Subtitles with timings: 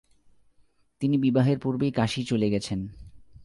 [1.01, 2.87] তিনি বিবাহের পূর্বেই কাশী চলে গেছেন।